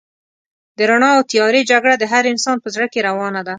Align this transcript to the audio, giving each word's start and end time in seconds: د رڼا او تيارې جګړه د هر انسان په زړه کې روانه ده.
د 0.77 0.79
رڼا 0.89 1.09
او 1.17 1.21
تيارې 1.31 1.61
جګړه 1.71 1.95
د 1.97 2.03
هر 2.11 2.23
انسان 2.33 2.57
په 2.61 2.67
زړه 2.75 2.85
کې 2.93 2.99
روانه 3.07 3.41
ده. 3.45 3.49